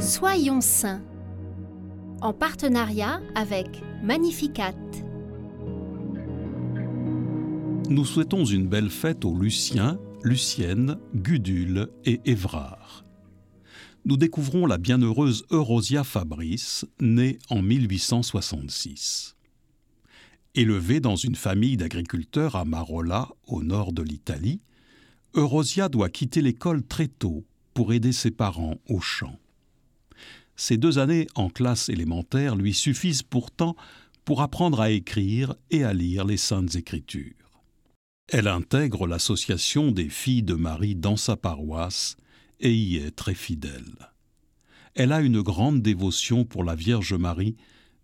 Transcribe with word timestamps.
Soyons 0.00 0.62
saints 0.62 1.02
en 2.22 2.32
partenariat 2.32 3.20
avec 3.34 3.82
Magnificat. 4.02 4.74
Nous 7.90 8.06
souhaitons 8.06 8.46
une 8.46 8.66
belle 8.66 8.88
fête 8.88 9.26
aux 9.26 9.36
Luciens, 9.36 9.98
Lucienne, 10.22 10.96
Gudule 11.14 11.88
et 12.06 12.18
Évrard. 12.24 13.04
Nous 14.06 14.16
découvrons 14.16 14.64
la 14.64 14.78
bienheureuse 14.78 15.44
Eurosia 15.50 16.02
Fabrice, 16.02 16.86
née 16.98 17.38
en 17.50 17.60
1866. 17.60 19.36
Élevée 20.54 21.00
dans 21.00 21.16
une 21.16 21.36
famille 21.36 21.76
d'agriculteurs 21.76 22.56
à 22.56 22.64
Marola, 22.64 23.28
au 23.46 23.62
nord 23.62 23.92
de 23.92 24.02
l'Italie, 24.02 24.62
Eurosia 25.34 25.90
doit 25.90 26.08
quitter 26.08 26.40
l'école 26.40 26.82
très 26.86 27.08
tôt 27.08 27.44
pour 27.74 27.92
aider 27.92 28.12
ses 28.12 28.30
parents 28.30 28.78
au 28.88 29.00
champ. 29.00 29.38
Ces 30.60 30.76
deux 30.76 30.98
années 30.98 31.26
en 31.36 31.48
classe 31.48 31.88
élémentaire 31.88 32.54
lui 32.54 32.74
suffisent 32.74 33.22
pourtant 33.22 33.76
pour 34.26 34.42
apprendre 34.42 34.82
à 34.82 34.90
écrire 34.90 35.54
et 35.70 35.84
à 35.84 35.94
lire 35.94 36.26
les 36.26 36.36
saintes 36.36 36.74
écritures. 36.74 37.62
Elle 38.28 38.46
intègre 38.46 39.06
l'association 39.06 39.90
des 39.90 40.10
filles 40.10 40.42
de 40.42 40.52
Marie 40.52 40.96
dans 40.96 41.16
sa 41.16 41.34
paroisse 41.34 42.18
et 42.60 42.74
y 42.74 42.98
est 42.98 43.12
très 43.12 43.32
fidèle. 43.32 44.10
Elle 44.94 45.12
a 45.12 45.22
une 45.22 45.40
grande 45.40 45.80
dévotion 45.80 46.44
pour 46.44 46.62
la 46.62 46.74
Vierge 46.74 47.14
Marie, 47.14 47.56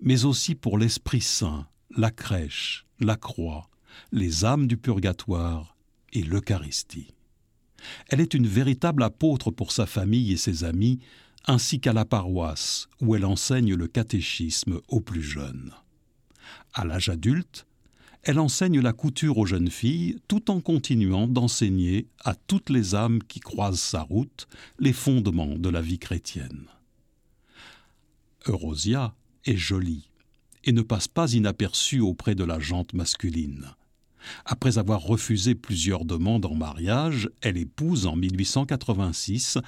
mais 0.00 0.24
aussi 0.24 0.54
pour 0.54 0.78
l'Esprit 0.78 1.22
Saint, 1.22 1.66
la 1.90 2.12
crèche, 2.12 2.86
la 3.00 3.16
croix, 3.16 3.68
les 4.12 4.44
âmes 4.44 4.68
du 4.68 4.76
purgatoire 4.76 5.76
et 6.12 6.22
l'Eucharistie. 6.22 7.14
Elle 8.10 8.20
est 8.20 8.32
une 8.32 8.46
véritable 8.46 9.02
apôtre 9.02 9.50
pour 9.50 9.72
sa 9.72 9.86
famille 9.86 10.32
et 10.32 10.36
ses 10.36 10.62
amis, 10.62 11.00
ainsi 11.46 11.80
qu'à 11.80 11.92
la 11.92 12.04
paroisse, 12.04 12.88
où 13.00 13.14
elle 13.14 13.24
enseigne 13.24 13.74
le 13.74 13.86
catéchisme 13.86 14.80
aux 14.88 15.00
plus 15.00 15.22
jeunes. 15.22 15.72
À 16.72 16.84
l'âge 16.84 17.08
adulte, 17.08 17.66
elle 18.22 18.38
enseigne 18.38 18.80
la 18.80 18.92
couture 18.92 19.36
aux 19.36 19.46
jeunes 19.46 19.70
filles 19.70 20.18
tout 20.28 20.50
en 20.50 20.60
continuant 20.60 21.28
d'enseigner 21.28 22.08
à 22.24 22.34
toutes 22.34 22.70
les 22.70 22.94
âmes 22.94 23.22
qui 23.22 23.40
croisent 23.40 23.80
sa 23.80 24.00
route 24.00 24.48
les 24.78 24.94
fondements 24.94 25.58
de 25.58 25.68
la 25.68 25.82
vie 25.82 25.98
chrétienne. 25.98 26.66
Eurosia 28.46 29.14
est 29.44 29.56
jolie 29.56 30.08
et 30.64 30.72
ne 30.72 30.82
passe 30.82 31.08
pas 31.08 31.32
inaperçue 31.32 32.00
auprès 32.00 32.34
de 32.34 32.44
la 32.44 32.58
jante 32.58 32.94
masculine. 32.94 33.74
Après 34.46 34.78
avoir 34.78 35.02
refusé 35.02 35.54
plusieurs 35.54 36.06
demandes 36.06 36.46
en 36.46 36.54
mariage, 36.54 37.28
elle 37.42 37.58
épouse 37.58 38.06
en 38.06 38.16
1886 38.16 39.58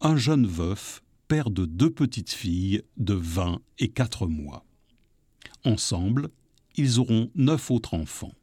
un 0.00 0.16
jeune 0.16 0.46
veuf, 0.46 1.02
père 1.28 1.50
de 1.50 1.64
deux 1.64 1.90
petites 1.90 2.32
filles 2.32 2.82
de 2.96 3.14
20 3.14 3.60
et 3.78 3.88
4 3.88 4.26
mois. 4.26 4.64
Ensemble, 5.64 6.28
ils 6.76 6.98
auront 6.98 7.30
neuf 7.34 7.70
autres 7.70 7.94
enfants. 7.94 8.34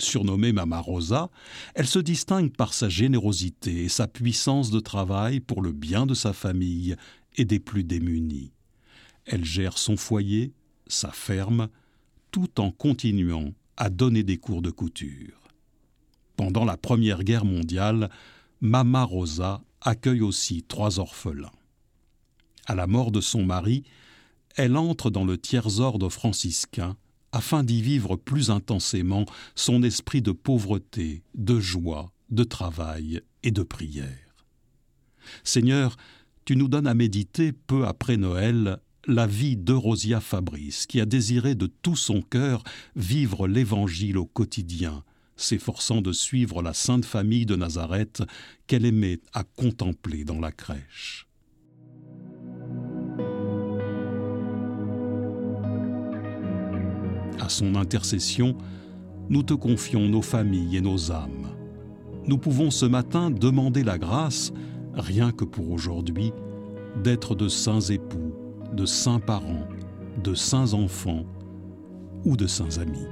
Surnommée 0.00 0.52
Mama 0.52 0.78
Rosa, 0.78 1.30
elle 1.74 1.88
se 1.88 1.98
distingue 1.98 2.54
par 2.54 2.72
sa 2.72 2.88
générosité 2.88 3.84
et 3.84 3.88
sa 3.88 4.06
puissance 4.06 4.70
de 4.70 4.78
travail 4.78 5.40
pour 5.40 5.60
le 5.60 5.72
bien 5.72 6.06
de 6.06 6.14
sa 6.14 6.32
famille 6.32 6.94
et 7.36 7.44
des 7.44 7.58
plus 7.58 7.82
démunis. 7.82 8.52
Elle 9.24 9.44
gère 9.44 9.76
son 9.76 9.96
foyer, 9.96 10.52
sa 10.86 11.10
ferme, 11.10 11.68
tout 12.30 12.60
en 12.60 12.70
continuant 12.70 13.52
à 13.76 13.90
donner 13.90 14.22
des 14.22 14.36
cours 14.36 14.62
de 14.62 14.70
couture. 14.70 15.48
Pendant 16.36 16.64
la 16.64 16.76
Première 16.76 17.24
Guerre 17.24 17.44
mondiale, 17.44 18.10
Mama 18.60 19.02
Rosa 19.02 19.62
accueille 19.80 20.22
aussi 20.22 20.62
trois 20.62 20.98
orphelins. 20.98 21.52
À 22.66 22.74
la 22.74 22.86
mort 22.86 23.10
de 23.10 23.20
son 23.20 23.44
mari, 23.44 23.84
elle 24.56 24.76
entre 24.76 25.10
dans 25.10 25.24
le 25.24 25.38
tiers-ordre 25.38 26.08
franciscain 26.08 26.96
afin 27.32 27.62
d'y 27.62 27.82
vivre 27.82 28.16
plus 28.16 28.50
intensément 28.50 29.24
son 29.54 29.82
esprit 29.82 30.22
de 30.22 30.32
pauvreté, 30.32 31.22
de 31.34 31.60
joie, 31.60 32.12
de 32.30 32.44
travail 32.44 33.20
et 33.42 33.50
de 33.50 33.62
prière. 33.62 34.44
Seigneur, 35.44 35.96
tu 36.44 36.56
nous 36.56 36.68
donnes 36.68 36.86
à 36.86 36.94
méditer 36.94 37.52
peu 37.52 37.86
après 37.86 38.16
Noël 38.16 38.78
la 39.06 39.26
vie 39.26 39.56
d'Eurosia 39.56 40.20
Fabrice, 40.20 40.86
qui 40.86 41.00
a 41.00 41.06
désiré 41.06 41.54
de 41.54 41.66
tout 41.66 41.96
son 41.96 42.20
cœur 42.20 42.62
vivre 42.94 43.48
l'Évangile 43.48 44.18
au 44.18 44.26
quotidien, 44.26 45.02
s'efforçant 45.38 46.02
de 46.02 46.12
suivre 46.12 46.62
la 46.62 46.74
Sainte 46.74 47.06
Famille 47.06 47.46
de 47.46 47.56
Nazareth 47.56 48.22
qu'elle 48.66 48.84
aimait 48.84 49.20
à 49.32 49.44
contempler 49.44 50.24
dans 50.24 50.40
la 50.40 50.52
crèche. 50.52 51.26
À 57.40 57.48
son 57.48 57.76
intercession, 57.76 58.58
nous 59.30 59.42
te 59.42 59.54
confions 59.54 60.08
nos 60.08 60.22
familles 60.22 60.76
et 60.76 60.80
nos 60.80 61.12
âmes. 61.12 61.56
Nous 62.26 62.36
pouvons 62.36 62.70
ce 62.70 62.84
matin 62.84 63.30
demander 63.30 63.84
la 63.84 63.96
grâce, 63.96 64.52
rien 64.94 65.30
que 65.30 65.44
pour 65.44 65.70
aujourd'hui, 65.70 66.32
d'être 67.02 67.34
de 67.34 67.48
saints 67.48 67.80
époux, 67.80 68.34
de 68.72 68.84
saints 68.84 69.20
parents, 69.20 69.68
de 70.22 70.34
saints 70.34 70.74
enfants 70.74 71.24
ou 72.24 72.36
de 72.36 72.46
saints 72.46 72.78
amis. 72.78 73.06